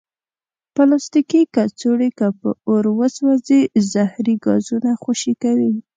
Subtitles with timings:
[0.75, 3.61] پلاستيکي کڅوړې که په اور وسوځي،
[3.91, 5.73] زهري ګازونه خوشې کوي.